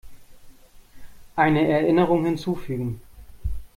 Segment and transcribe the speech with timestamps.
[1.35, 3.01] Eine Erinnerung hinzufügen.